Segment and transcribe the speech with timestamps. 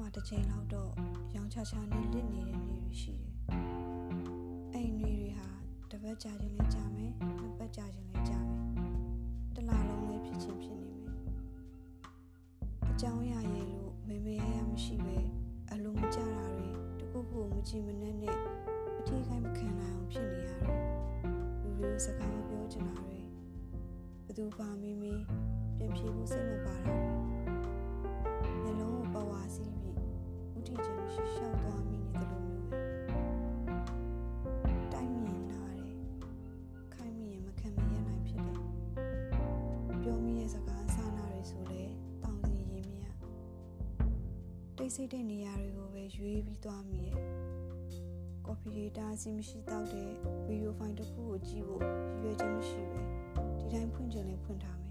[0.00, 0.90] မှာတစ်ချိန်လောက်တော့
[1.34, 3.32] ရောင်ချချာနဲ့လစ်နေတဲ့နေတွေရှိတယ်။
[4.72, 5.48] အဲ့ဒီနေတွေဟာ
[5.90, 7.10] တစ်ပတ်ကြာခြင်းလဲကြာမယ်၊
[7.40, 8.64] နှစ်ပတ်ကြာခြင်းလဲကြာမယ်။
[9.54, 11.18] တစ်လလုံးလဲဖြစ်ချင်းဖြစ်နေမယ်။
[12.90, 15.16] အကြောင်းအရာရဲ့လို့မေမေရရမရှိပဲ
[15.70, 16.68] အလိုမကြတာတွေ
[17.00, 18.38] တခုခုမကြည့်မနဲ့နဲ့
[18.98, 20.80] အထီးခိုင်းမခံနိုင်အောင်ဖြစ်နေရတယ်။
[21.62, 23.20] လူတွေစကားမပြောချင်တာတွေ
[24.26, 25.14] ဘသူပါမေမေ
[25.76, 27.01] ပြန်ပြေဖို့စိတ်မပါတာတွေ
[31.12, 32.76] ရှိရှောက်သွားမိနေတယ်လို့မျိုးပဲ
[34.92, 35.94] တိုင်းမြင်လာတယ်
[36.94, 38.58] ခိုင်းမိရင်မခံမရနိုင်ဖြစ်တယ်
[40.02, 41.82] ပြောမိရဲ့စကားစာနာတွေဆိုလဲ
[42.22, 43.04] တောင်းစီရင်မရ
[44.76, 47.16] တိတ်ဆိတ်တဲ့နေရာတွေကိုပဲရွေးပြီးသွားမိရဲ့
[48.46, 50.10] ကော်ဖီဒေတာစီမရှိတော့တဲ့
[50.46, 52.98] ဗီဒီယိုဖိုင်တစ်ခုကိုကြည့်ဖို့ရည်ရွယ်ချက်မရှိပဲ
[53.58, 54.81] ဒီတိုင်းဖွင့်ချင်လဲဖွင့်ထား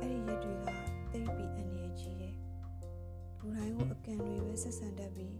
[0.00, 0.68] အဲ့ဒီရက်တွေက
[1.12, 2.34] တိတ်ပြီးအနေကြီးတယ်
[3.38, 5.34] လူတိုင်းကိုအကန့်တွေပဲဆက်ဆံတတ်ပြီး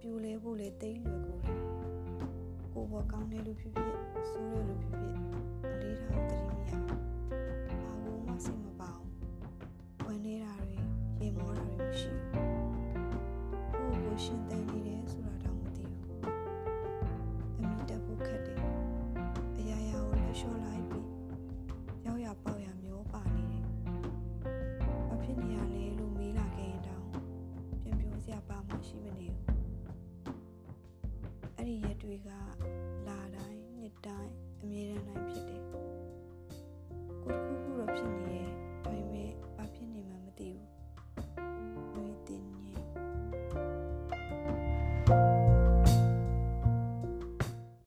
[0.00, 1.58] ပြိုလဲဖို့လေတိတ်လွယ်ကိုတယ်
[2.72, 3.94] ကိုဘောကောင်းတဲ့လူဖြစ်ဖြစ်
[4.30, 4.89] ဆိုးတဲ့လူဖြစ်
[32.10, 32.30] တွေက
[33.08, 35.62] လာတိုင်းနှစ်တိုင်းအမြဲတမ်းတိုင်းဖြစ်တယ်